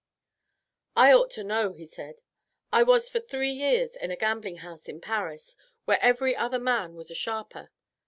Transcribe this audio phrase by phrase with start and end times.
[0.95, 2.21] "I ought to know," he said.
[2.73, 6.95] "I was for three years in a gambling house in Paris, where every other man
[6.95, 7.69] was a sharper.